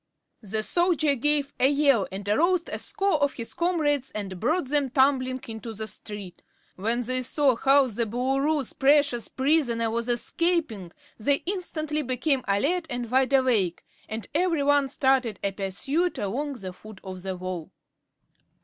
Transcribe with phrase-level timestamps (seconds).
[0.41, 4.89] The soldier gave a yell that aroused a score of his comrades and brought them
[4.89, 6.41] tumbling into the street.
[6.75, 13.11] When they saw how the Boolooroo's precious prisoner was escaping they instantly became alert and
[13.11, 17.69] wide awake, and every one started in pursuit along the foot of the wall.